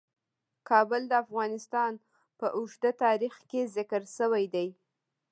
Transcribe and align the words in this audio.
کابل 0.69 1.01
د 1.07 1.13
افغانستان 1.23 1.93
په 2.39 2.45
اوږده 2.57 2.91
تاریخ 3.03 3.33
کې 3.49 3.61
ذکر 3.75 4.01
شوی 4.17 4.45
دی. 4.53 4.67